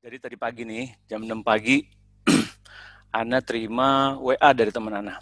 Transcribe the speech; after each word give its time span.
Jadi 0.00 0.16
tadi 0.16 0.32
pagi 0.32 0.64
nih, 0.64 0.96
jam 1.12 1.20
6 1.20 1.44
pagi, 1.44 1.84
Ana 3.20 3.44
terima 3.44 4.16
WA 4.16 4.56
dari 4.56 4.72
teman 4.72 4.96
Ana. 4.96 5.20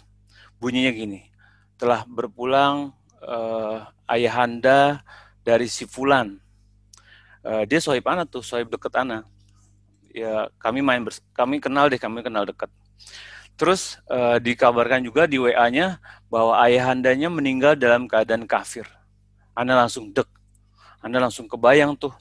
Bunyinya 0.55 0.87
gini, 0.95 1.27
telah 1.75 2.07
berpulang 2.07 2.95
uh, 3.19 3.83
ayahanda 4.07 5.03
dari 5.43 5.67
si 5.67 5.83
Fulan. 5.83 6.39
Uh, 7.43 7.67
dia 7.67 7.83
sohib 7.83 8.07
Ana 8.07 8.23
tuh, 8.23 8.39
sohib 8.39 8.71
deket 8.71 8.95
Ana. 8.95 9.27
Ya 10.15 10.47
kami 10.63 10.79
main, 10.79 11.03
kami 11.35 11.59
kenal 11.59 11.91
deh, 11.91 11.99
kami 11.99 12.23
kenal 12.23 12.47
deket. 12.47 12.71
Terus 13.59 13.99
uh, 14.07 14.39
dikabarkan 14.39 15.03
juga 15.03 15.27
di 15.27 15.43
WA-nya 15.43 15.99
bahwa 16.31 16.55
ayahandanya 16.55 17.27
meninggal 17.27 17.75
dalam 17.75 18.07
keadaan 18.07 18.47
kafir. 18.47 18.87
Anda 19.59 19.75
langsung 19.75 20.15
dek, 20.15 20.31
Anda 21.03 21.19
langsung 21.19 21.51
kebayang 21.51 21.99
tuh. 21.99 22.15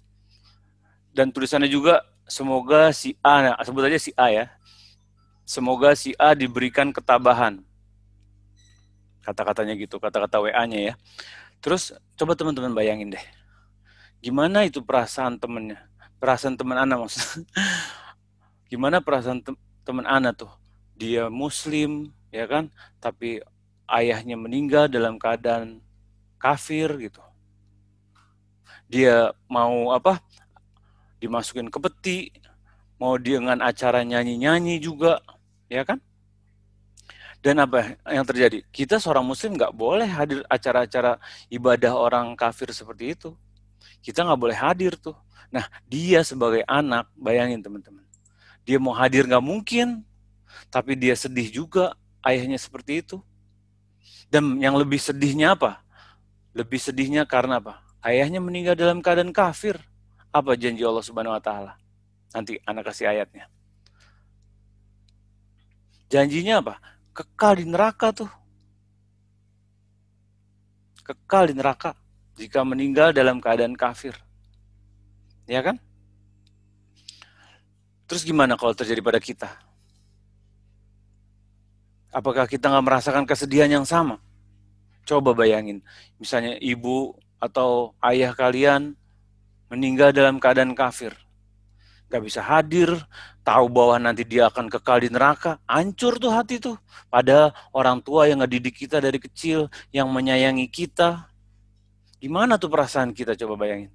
Dan 1.14 1.30
tulisannya 1.30 1.70
juga 1.70 2.02
semoga 2.28 2.92
si 2.92 3.16
A, 3.24 3.42
nah, 3.42 3.55
sebut 3.64 3.82
aja 3.88 3.98
si 3.98 4.12
A 4.14 4.28
ya. 4.28 4.46
Semoga 5.48 5.96
si 5.96 6.12
A 6.20 6.36
diberikan 6.36 6.92
ketabahan. 6.92 7.64
Kata-katanya 9.24 9.74
gitu, 9.80 9.96
kata-kata 9.96 10.45
WA-nya 10.45 10.92
ya. 10.92 10.95
Terus 11.59 11.96
coba 12.14 12.38
teman-teman 12.38 12.77
bayangin 12.77 13.12
deh. 13.16 13.24
Gimana 14.20 14.69
itu 14.69 14.84
perasaan 14.84 15.41
temennya? 15.41 15.88
Perasaan 16.19 16.55
teman 16.59 16.78
Ana 16.78 16.98
maksudnya. 16.98 17.46
Gimana 18.70 19.00
perasaan 19.00 19.41
te 19.41 19.56
teman 19.86 20.05
Ana 20.05 20.36
tuh? 20.36 20.50
Dia 20.98 21.30
muslim, 21.33 22.12
ya 22.34 22.45
kan? 22.45 22.69
Tapi 23.00 23.41
ayahnya 23.88 24.36
meninggal 24.36 24.91
dalam 24.91 25.16
keadaan 25.16 25.80
kafir 26.36 26.92
gitu. 27.00 27.22
Dia 28.88 29.33
mau 29.48 29.92
apa? 29.95 30.20
Dimasukin 31.18 31.70
ke 31.70 31.78
peti, 31.82 32.18
mau 32.98 33.14
dengan 33.18 33.62
acara 33.62 34.02
nyanyi-nyanyi 34.02 34.83
juga, 34.83 35.22
ya 35.70 35.86
kan? 35.86 36.02
Dan 37.38 37.62
apa 37.62 37.94
yang 38.10 38.27
terjadi? 38.27 38.66
Kita 38.75 38.98
seorang 38.98 39.22
muslim 39.22 39.55
nggak 39.55 39.70
boleh 39.70 40.10
hadir 40.10 40.42
acara-acara 40.50 41.22
ibadah 41.47 41.94
orang 41.94 42.34
kafir 42.34 42.66
seperti 42.75 43.14
itu. 43.14 43.30
Kita 44.02 44.27
nggak 44.27 44.41
boleh 44.42 44.58
hadir 44.58 44.98
tuh. 44.98 45.14
Nah, 45.48 45.64
dia 45.86 46.27
sebagai 46.27 46.66
anak, 46.66 47.06
bayangin 47.14 47.62
teman-teman. 47.62 48.03
Dia 48.66 48.82
mau 48.82 48.92
hadir 48.92 49.25
nggak 49.25 49.41
mungkin, 49.41 50.03
tapi 50.69 50.98
dia 50.98 51.14
sedih 51.14 51.48
juga 51.48 51.94
ayahnya 52.27 52.58
seperti 52.58 53.06
itu. 53.06 53.22
Dan 54.28 54.60
yang 54.60 54.77
lebih 54.77 55.00
sedihnya 55.00 55.56
apa? 55.56 55.80
Lebih 56.53 56.77
sedihnya 56.82 57.25
karena 57.25 57.62
apa? 57.62 57.80
Ayahnya 58.05 58.42
meninggal 58.42 58.77
dalam 58.77 58.98
keadaan 59.00 59.32
kafir. 59.32 59.78
Apa 60.29 60.55
janji 60.55 60.84
Allah 60.84 61.05
Subhanahu 61.05 61.37
wa 61.37 61.43
taala? 61.43 61.73
Nanti 62.34 62.61
anak 62.69 62.93
kasih 62.93 63.09
ayatnya. 63.09 63.48
Janjinya 66.09 66.61
apa? 66.61 66.75
Kekal 67.17 67.61
di 67.61 67.67
neraka 67.69 68.12
tuh. 68.12 68.31
Kekal 71.05 71.53
di 71.53 71.55
neraka 71.56 71.97
jika 72.37 72.61
meninggal 72.65 73.17
dalam 73.17 73.41
keadaan 73.41 73.73
kafir. 73.73 74.12
Ya 75.49 75.65
kan? 75.65 75.81
Terus 78.09 78.25
gimana 78.25 78.56
kalau 78.56 78.73
terjadi 78.73 79.01
pada 79.05 79.21
kita? 79.21 79.49
Apakah 82.09 82.49
kita 82.49 82.73
nggak 82.73 82.87
merasakan 82.89 83.25
kesedihan 83.29 83.69
yang 83.69 83.84
sama? 83.84 84.17
Coba 85.05 85.33
bayangin, 85.33 85.81
misalnya 86.21 86.56
ibu 86.61 87.17
atau 87.41 87.97
ayah 88.05 88.33
kalian 88.37 88.97
meninggal 89.69 90.11
dalam 90.12 90.41
keadaan 90.41 90.72
kafir. 90.72 91.12
Gak 92.08 92.24
bisa 92.24 92.41
hadir, 92.41 92.88
tahu 93.44 93.69
bahwa 93.69 94.00
nanti 94.00 94.25
dia 94.25 94.48
akan 94.48 94.72
kekal 94.72 95.05
di 95.05 95.12
neraka, 95.12 95.60
hancur 95.69 96.16
tuh 96.16 96.33
hati 96.33 96.56
tuh. 96.56 96.80
Pada 97.12 97.53
orang 97.72 98.00
tua 98.00 98.25
yang 98.25 98.41
ngedidik 98.41 98.81
kita 98.81 98.97
dari 98.97 99.20
kecil, 99.20 99.69
yang 99.93 100.09
menyayangi 100.09 100.65
kita. 100.72 101.28
Gimana 102.16 102.56
tuh 102.56 102.72
perasaan 102.72 103.12
kita 103.12 103.37
coba 103.37 103.60
bayangin. 103.60 103.93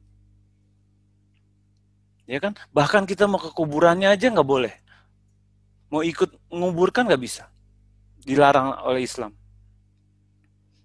Ya 2.29 2.39
kan? 2.39 2.53
Bahkan 2.71 3.03
kita 3.09 3.25
mau 3.27 3.41
ke 3.41 3.49
kuburannya 3.51 4.07
aja 4.13 4.29
nggak 4.29 4.47
boleh. 4.47 4.73
Mau 5.89 6.05
ikut 6.05 6.33
menguburkan 6.53 7.09
nggak 7.09 7.21
bisa. 7.21 7.49
Dilarang 8.23 8.77
oleh 8.87 9.03
Islam. 9.03 9.33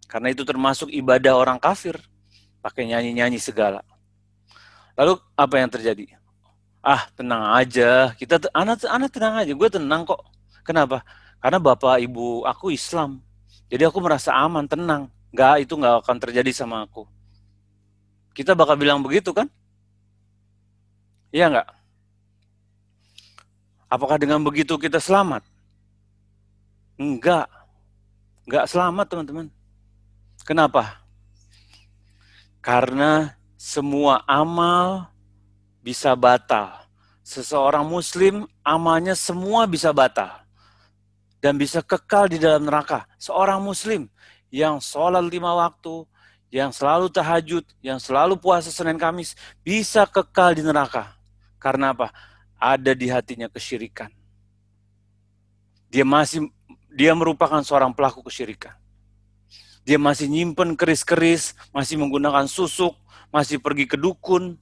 Karena 0.09 0.33
itu 0.33 0.43
termasuk 0.49 0.89
ibadah 0.89 1.37
orang 1.37 1.61
kafir. 1.61 2.01
Pakai 2.65 2.89
nyanyi-nyanyi 2.89 3.39
segala. 3.39 3.85
Lalu 4.99 5.15
apa 5.39 5.55
yang 5.63 5.71
terjadi? 5.71 6.19
Ah, 6.83 7.07
tenang 7.15 7.55
aja. 7.55 8.11
Kita 8.19 8.51
anak 8.51 8.83
anak 8.83 9.11
tenang 9.15 9.35
aja. 9.39 9.53
Gue 9.55 9.71
tenang 9.71 10.03
kok. 10.03 10.27
Kenapa? 10.67 11.07
Karena 11.39 11.63
bapak 11.63 12.03
ibu 12.03 12.43
aku 12.43 12.75
Islam. 12.75 13.23
Jadi 13.71 13.87
aku 13.87 14.03
merasa 14.03 14.35
aman, 14.35 14.67
tenang. 14.67 15.07
Gak, 15.31 15.63
itu 15.63 15.79
gak 15.79 16.03
akan 16.03 16.17
terjadi 16.19 16.51
sama 16.51 16.83
aku. 16.83 17.07
Kita 18.35 18.59
bakal 18.59 18.75
bilang 18.75 18.99
begitu 18.99 19.31
kan? 19.31 19.47
Iya 21.29 21.53
nggak? 21.53 21.69
Apakah 23.89 24.17
dengan 24.17 24.41
begitu 24.41 24.77
kita 24.81 25.01
selamat? 25.01 25.45
Enggak. 26.97 27.51
Enggak 28.49 28.65
selamat 28.69 29.07
teman-teman. 29.09 29.47
Kenapa? 30.45 31.05
Karena 32.65 33.38
semua 33.69 34.25
amal 34.25 35.13
bisa 35.85 36.17
batal. 36.17 36.89
Seseorang 37.21 37.85
muslim 37.85 38.49
amalnya 38.65 39.13
semua 39.13 39.69
bisa 39.69 39.93
batal. 39.93 40.41
Dan 41.45 41.61
bisa 41.61 41.85
kekal 41.85 42.33
di 42.33 42.41
dalam 42.41 42.65
neraka. 42.65 43.05
Seorang 43.21 43.61
muslim 43.61 44.09
yang 44.49 44.81
sholat 44.81 45.21
lima 45.21 45.53
waktu, 45.53 46.09
yang 46.49 46.73
selalu 46.73 47.13
tahajud, 47.13 47.61
yang 47.85 48.01
selalu 48.01 48.41
puasa 48.41 48.73
Senin 48.73 48.97
Kamis, 48.97 49.37
bisa 49.61 50.09
kekal 50.09 50.57
di 50.57 50.65
neraka. 50.65 51.13
Karena 51.61 51.93
apa? 51.93 52.09
Ada 52.57 52.97
di 52.97 53.13
hatinya 53.13 53.53
kesyirikan. 53.53 54.09
Dia 55.93 56.09
masih 56.09 56.49
dia 56.89 57.13
merupakan 57.13 57.61
seorang 57.61 57.93
pelaku 57.93 58.25
kesyirikan. 58.25 58.73
Dia 59.87 59.99
masih 60.01 60.27
nyimpen 60.31 60.75
keris-keris, 60.75 61.55
masih 61.71 61.99
menggunakan 61.99 62.47
susuk, 62.51 62.97
masih 63.29 63.61
pergi 63.63 63.85
ke 63.85 63.97
dukun, 63.97 64.59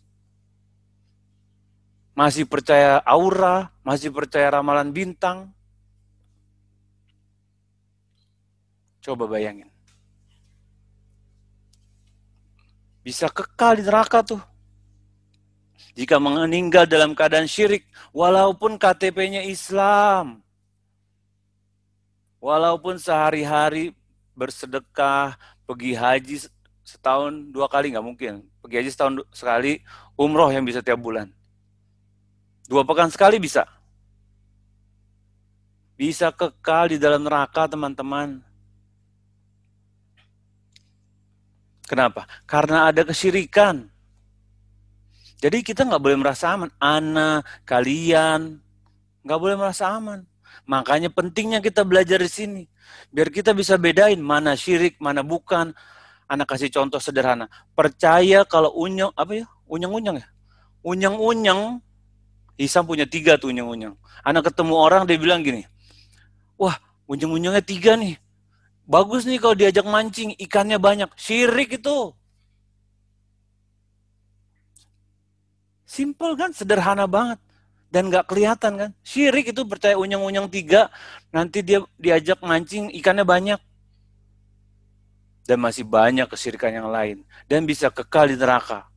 masih 2.17 2.49
percaya 2.49 3.01
aura, 3.05 3.69
masih 3.85 4.09
percaya 4.09 4.49
ramalan 4.49 4.89
bintang. 4.89 5.53
Coba 9.05 9.31
bayangin. 9.31 9.71
Bisa 13.07 13.31
kekal 13.31 13.79
di 13.79 13.87
neraka 13.87 14.19
tuh. 14.27 14.43
Jika 15.97 16.21
meninggal 16.21 16.85
dalam 16.85 17.17
keadaan 17.17 17.49
syirik, 17.49 17.89
walaupun 18.13 18.77
KTP-nya 18.77 19.47
Islam. 19.49 20.45
Walaupun 22.37 23.01
sehari-hari 23.01 23.96
bersedekah, 24.37 25.35
pergi 25.65 25.97
haji 25.97 26.37
setahun 26.87 27.51
dua 27.51 27.67
kali 27.67 27.91
nggak 27.91 28.07
mungkin 28.07 28.47
pergi 28.67 28.83
aja 28.83 28.91
setahun 28.91 29.23
sekali, 29.31 29.79
umroh 30.19 30.51
yang 30.51 30.67
bisa 30.67 30.83
tiap 30.83 30.99
bulan. 30.99 31.31
Dua 32.67 32.83
pekan 32.83 33.07
sekali 33.15 33.39
bisa. 33.39 33.63
Bisa 35.95 36.35
kekal 36.35 36.91
di 36.91 36.99
dalam 36.99 37.23
neraka 37.23 37.71
teman-teman. 37.71 38.43
Kenapa? 41.87 42.27
Karena 42.43 42.91
ada 42.91 43.07
kesyirikan. 43.07 43.87
Jadi 45.39 45.63
kita 45.63 45.87
nggak 45.87 46.03
boleh 46.03 46.19
merasa 46.19 46.59
aman. 46.59 46.75
Ana, 46.83 47.47
kalian, 47.63 48.59
nggak 49.23 49.41
boleh 49.41 49.55
merasa 49.55 49.95
aman. 49.95 50.27
Makanya 50.67 51.13
pentingnya 51.13 51.63
kita 51.63 51.87
belajar 51.87 52.19
di 52.19 52.31
sini. 52.31 52.63
Biar 53.11 53.31
kita 53.31 53.55
bisa 53.55 53.79
bedain 53.79 54.19
mana 54.19 54.55
syirik, 54.59 54.99
mana 54.99 55.23
bukan, 55.23 55.75
Anak 56.27 56.51
kasih 56.51 56.71
contoh 56.75 56.99
sederhana. 56.99 57.47
Percaya 57.79 58.43
kalau 58.43 58.75
unyeng, 58.75 59.15
apa 59.15 59.43
ya? 59.43 59.47
Unyeng-unyeng 59.71 60.19
ya? 60.19 60.27
Unyeng-unyeng, 60.83 61.79
Isam 62.59 62.83
punya 62.83 63.07
tiga 63.07 63.39
tuh 63.39 63.55
unyeng-unyeng. 63.55 63.95
Anak 64.27 64.51
ketemu 64.51 64.75
orang, 64.75 65.07
dia 65.07 65.19
bilang 65.23 65.47
gini, 65.47 65.63
wah 66.59 66.75
unyeng-unyengnya 67.07 67.63
tiga 67.63 67.95
nih. 67.95 68.19
Bagus 68.87 69.27
nih 69.27 69.39
kalau 69.39 69.55
diajak 69.55 69.87
mancing, 69.87 70.35
ikannya 70.35 70.79
banyak. 70.83 71.11
Syirik 71.15 71.79
itu. 71.79 72.15
Simple 75.87 76.35
kan, 76.35 76.51
sederhana 76.51 77.07
banget. 77.07 77.39
Dan 77.87 78.11
gak 78.11 78.29
kelihatan 78.29 78.73
kan. 78.77 78.91
Syirik 79.07 79.55
itu 79.55 79.63
percaya 79.65 79.95
unyeng-unyeng 79.97 80.51
tiga, 80.51 80.91
nanti 81.31 81.63
dia 81.63 81.81
diajak 81.97 82.43
mancing, 82.43 82.91
ikannya 82.93 83.23
banyak 83.23 83.61
dan 85.47 85.63
masih 85.63 85.87
banyak 85.87 86.27
kesirikan 86.27 86.75
yang 86.75 86.91
lain 86.91 87.23
dan 87.47 87.63
bisa 87.63 87.89
kekal 87.89 88.27
di 88.27 88.35
neraka. 88.35 88.91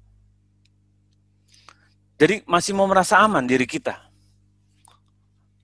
Jadi 2.20 2.44
masih 2.44 2.76
mau 2.76 2.90
merasa 2.90 3.22
aman 3.22 3.46
diri 3.48 3.64
kita. 3.64 3.96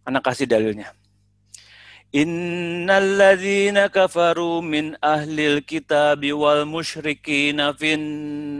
Anak 0.05 0.23
kasih 0.31 0.47
dalilnya. 0.47 0.93
Innalladzina 2.15 3.91
kafaru 3.91 4.63
min 4.63 4.95
ahlil 5.03 5.65
kitabi 5.67 6.31
wal 6.31 6.63
musyrikina 6.63 7.75
fin 7.75 8.55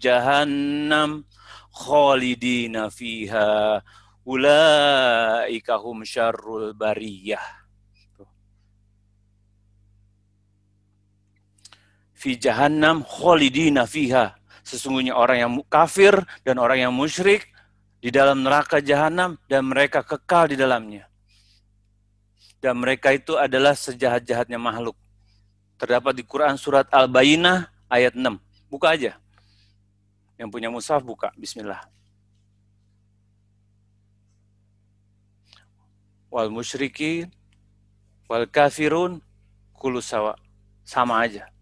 jahannam 0.00 1.28
khalidina 1.74 2.88
fiha 2.88 3.84
ulaika 4.24 5.80
hum 5.80 6.04
syarrul 6.04 6.72
bariyah. 6.72 7.44
Fi 12.16 12.40
jahannam 12.40 13.04
khalidina 13.04 13.84
fiha. 13.84 14.36
Sesungguhnya 14.64 15.12
orang 15.12 15.38
yang 15.44 15.52
kafir 15.68 16.16
dan 16.40 16.56
orang 16.56 16.88
yang 16.88 16.92
musyrik 16.96 17.52
di 18.00 18.08
dalam 18.08 18.40
neraka 18.40 18.80
jahanam 18.80 19.36
dan 19.44 19.68
mereka 19.68 20.00
kekal 20.00 20.48
di 20.48 20.56
dalamnya 20.56 21.04
dan 22.64 22.80
mereka 22.80 23.12
itu 23.12 23.36
adalah 23.36 23.76
sejahat-jahatnya 23.76 24.56
makhluk. 24.56 24.96
Terdapat 25.76 26.16
di 26.16 26.24
Quran 26.24 26.56
surat 26.56 26.88
Al-Bayyinah 26.88 27.68
ayat 27.92 28.16
6. 28.16 28.40
Buka 28.72 28.96
aja. 28.96 29.20
Yang 30.40 30.48
punya 30.48 30.72
mushaf 30.72 31.04
buka. 31.04 31.28
Bismillah. 31.36 31.84
Wal 36.34 36.50
musyrikin 36.50 37.30
wal 38.26 38.50
kafirun 38.50 39.22
kulusawa. 39.78 40.34
Sama 40.82 41.22
aja. 41.22 41.54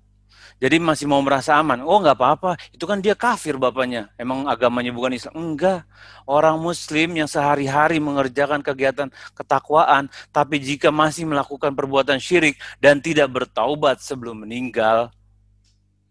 Jadi 0.62 0.78
masih 0.78 1.10
mau 1.10 1.18
merasa 1.18 1.58
aman. 1.58 1.82
Oh 1.82 1.98
nggak 1.98 2.16
apa-apa, 2.16 2.54
itu 2.70 2.86
kan 2.86 3.02
dia 3.02 3.18
kafir 3.18 3.58
bapaknya. 3.58 4.14
Emang 4.14 4.46
agamanya 4.46 4.94
bukan 4.94 5.12
Islam. 5.12 5.34
Enggak. 5.34 5.82
Orang 6.22 6.62
muslim 6.62 7.18
yang 7.18 7.26
sehari-hari 7.26 7.98
mengerjakan 7.98 8.62
kegiatan 8.62 9.10
ketakwaan, 9.34 10.06
tapi 10.30 10.62
jika 10.62 10.94
masih 10.94 11.26
melakukan 11.26 11.74
perbuatan 11.74 12.22
syirik 12.22 12.56
dan 12.78 13.02
tidak 13.02 13.28
bertaubat 13.34 13.98
sebelum 14.00 14.46
meninggal, 14.46 15.10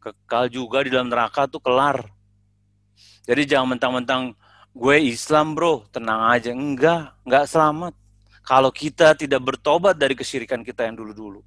kekal 0.04 0.52
juga 0.52 0.84
di 0.84 0.92
dalam 0.92 1.08
neraka 1.08 1.48
tuh 1.48 1.64
kelar. 1.64 2.12
Jadi 3.24 3.42
jangan 3.48 3.80
mentang-mentang 3.80 4.36
gue 4.76 4.96
Islam 5.00 5.56
bro, 5.56 5.88
tenang 5.96 6.28
aja. 6.28 6.52
Enggak, 6.52 7.16
enggak 7.24 7.48
selamat. 7.48 7.96
Kalau 8.42 8.74
kita 8.74 9.14
tidak 9.14 9.42
bertobat 9.42 9.96
dari 9.96 10.18
kesyirikan 10.18 10.66
kita 10.66 10.86
yang 10.86 10.98
dulu-dulu. 10.98 11.46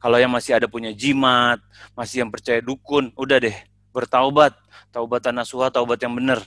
Kalau 0.00 0.16
yang 0.16 0.32
masih 0.32 0.56
ada 0.56 0.66
punya 0.70 0.94
jimat, 0.94 1.60
masih 1.92 2.24
yang 2.24 2.30
percaya 2.32 2.62
dukun, 2.64 3.12
udah 3.18 3.38
deh, 3.42 3.56
bertaubat. 3.92 4.56
Taubatan 4.94 5.36
nasuha, 5.36 5.68
taubat 5.68 6.00
yang 6.00 6.16
benar. 6.16 6.40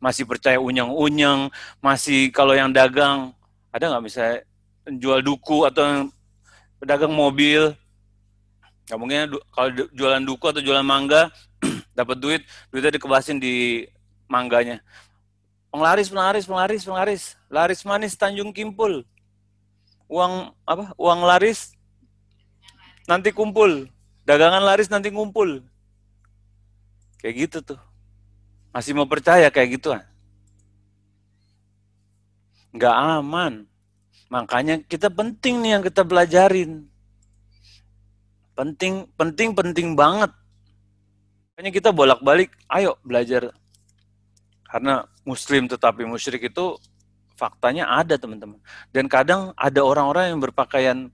Masih 0.00 0.24
percaya 0.24 0.56
unyang-unyang, 0.56 1.52
masih 1.84 2.32
kalau 2.32 2.56
yang 2.56 2.72
dagang, 2.72 3.36
ada 3.68 3.84
nggak 3.92 4.04
misalnya 4.04 4.38
jual 4.88 5.20
duku 5.20 5.68
atau 5.68 6.08
pedagang 6.80 7.12
mobil, 7.12 7.76
nggak 8.88 8.98
mungkin 8.98 9.36
kalau 9.52 9.68
jualan 9.92 10.24
duku 10.24 10.44
atau 10.48 10.62
jualan 10.64 10.86
mangga, 10.86 11.28
dapat 11.98 12.16
duit, 12.16 12.42
duitnya 12.72 12.96
dikebasin 12.96 13.36
di 13.36 13.84
mangganya. 14.24 14.80
Penglaris, 15.70 16.10
penglaris, 16.10 16.44
penglaris, 16.50 16.82
penglaris. 16.82 17.22
Laris 17.46 17.80
manis 17.86 18.18
Tanjung 18.18 18.50
Kimpul. 18.50 19.06
Uang 20.10 20.50
apa? 20.66 20.90
Uang 20.98 21.22
laris 21.22 21.78
nanti 23.06 23.30
kumpul. 23.30 23.86
Dagangan 24.26 24.66
laris 24.66 24.90
nanti 24.90 25.14
ngumpul. 25.14 25.62
Kayak 27.22 27.34
gitu 27.46 27.58
tuh. 27.74 27.80
Masih 28.74 28.94
mau 28.94 29.06
percaya 29.06 29.46
kayak 29.50 29.78
gitu 29.78 29.94
gituan? 29.94 30.02
Nggak 32.74 32.96
aman. 33.18 33.54
Makanya 34.30 34.78
kita 34.86 35.10
penting 35.10 35.58
nih 35.58 35.70
yang 35.78 35.82
kita 35.82 36.06
belajarin. 36.06 36.86
Penting, 38.54 39.10
penting, 39.18 39.50
penting 39.54 39.98
banget. 39.98 40.30
Makanya 41.50 41.70
kita 41.74 41.90
bolak-balik, 41.90 42.54
ayo 42.70 42.94
belajar. 43.02 43.50
Karena 44.70 45.02
muslim 45.26 45.66
tetapi 45.66 46.06
musyrik 46.06 46.46
itu 46.46 46.78
faktanya 47.40 47.88
ada 47.88 48.20
teman-teman. 48.20 48.60
Dan 48.92 49.08
kadang 49.08 49.56
ada 49.56 49.80
orang-orang 49.80 50.36
yang 50.36 50.40
berpakaian 50.44 51.08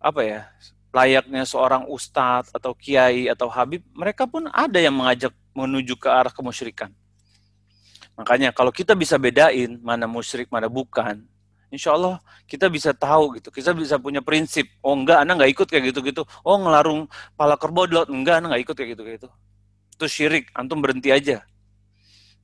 apa 0.00 0.20
ya 0.24 0.40
layaknya 0.88 1.44
seorang 1.44 1.84
ustadz 1.84 2.48
atau 2.56 2.72
kiai 2.72 3.28
atau 3.28 3.52
habib, 3.52 3.84
mereka 3.92 4.24
pun 4.24 4.48
ada 4.48 4.80
yang 4.80 4.96
mengajak 4.96 5.36
menuju 5.52 6.00
ke 6.00 6.08
arah 6.08 6.32
kemusyrikan. 6.32 6.88
Makanya 8.16 8.50
kalau 8.50 8.72
kita 8.72 8.96
bisa 8.96 9.20
bedain 9.20 9.78
mana 9.84 10.08
musyrik, 10.08 10.48
mana 10.50 10.66
bukan, 10.66 11.22
insya 11.70 11.94
Allah 11.94 12.18
kita 12.48 12.66
bisa 12.66 12.90
tahu 12.96 13.38
gitu. 13.38 13.52
Kita 13.52 13.70
bisa 13.76 14.00
punya 14.00 14.24
prinsip. 14.24 14.66
Oh 14.82 14.96
enggak, 14.96 15.22
anak 15.22 15.44
nggak 15.44 15.52
ikut 15.54 15.66
kayak 15.68 15.84
gitu-gitu. 15.94 16.22
Oh 16.42 16.56
ngelarung 16.58 17.06
pala 17.38 17.54
kerbau 17.54 17.86
enggak, 17.86 18.42
anak 18.42 18.56
nggak 18.56 18.62
ikut 18.66 18.74
kayak 18.74 18.90
gitu-gitu. 18.96 19.28
Itu 19.94 20.06
syirik, 20.08 20.50
antum 20.56 20.82
berhenti 20.82 21.12
aja. 21.14 21.44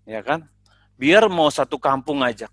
Ya 0.05 0.21
kan? 0.21 0.47
Biar 0.95 1.27
mau 1.27 1.51
satu 1.51 1.81
kampung 1.81 2.23
ngajak. 2.23 2.53